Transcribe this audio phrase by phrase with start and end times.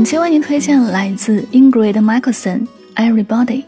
[0.00, 3.64] 本期为您推荐来自 Ingrid Michaelson Everybody。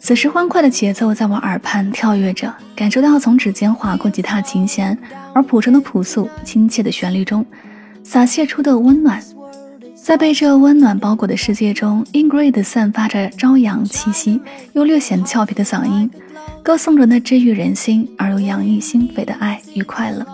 [0.00, 4.98] 此时欢快的节奏在我耳畔跳跃着，感受到从指尖划过吉他琴弦
[5.32, 7.46] 而谱成的朴素亲切的旋律中
[8.02, 9.22] 洒泻出的温暖。
[9.94, 14.40] 在被这温暖包裹的世界中，Ingrid 散发着朝阳气息，
[14.72, 16.10] 又略显俏皮的嗓音，
[16.64, 20.26] 歌颂着那治愈人心而又洋溢心扉的爱与快乐。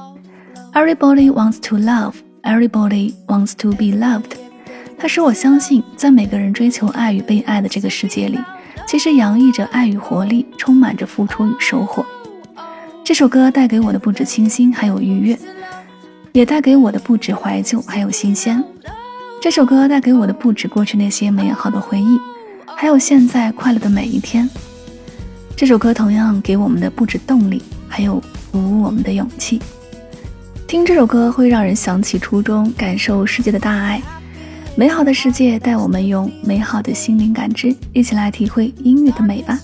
[0.73, 4.46] Everybody wants to love, everybody wants to be loved。
[4.99, 8.39] 它使我相信，在每个人追求爱与被爱的这个世界里，
[8.89, 12.05] 其实洋溢着爱与活力，充满着付出与收获。
[13.05, 15.39] 这首歌带给我的不止清新，还有愉悦，
[16.33, 18.63] 也带给我的不止怀旧，还有新鲜。
[19.41, 22.19] 这首歌带给我的不止过去那些美好的回忆，
[22.75, 24.49] 还有现在快乐的每一天。
[25.55, 28.21] 这首歌同样给我们的不止动力，还有
[28.51, 29.61] 鼓舞我们的勇气。
[30.67, 34.03] 听这首歌会让人想起初中，感受世界的大爱。
[34.79, 39.59] 美好的世界带我们用美好的心灵感知，一起来体会英语的美吧。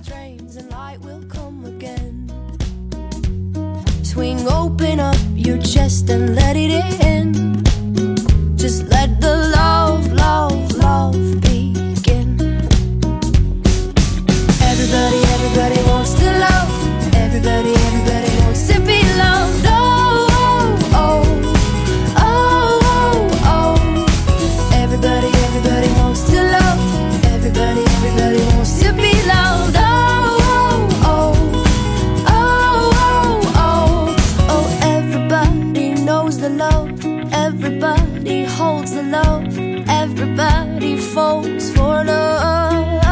[37.32, 43.02] Everybody holds the love, everybody falls for love.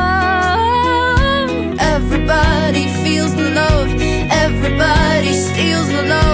[1.80, 3.88] Everybody feels the love.
[4.30, 6.29] Everybody steals the love.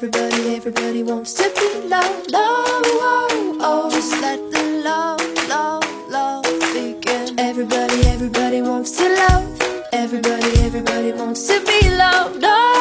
[0.00, 2.30] Everybody, everybody wants to be loved.
[2.32, 3.90] Oh, oh, oh.
[3.90, 7.36] Just let the love, love, love begin.
[7.36, 9.60] Everybody, everybody wants to love.
[9.90, 12.44] Everybody, everybody wants to be loved.
[12.44, 12.78] Oh.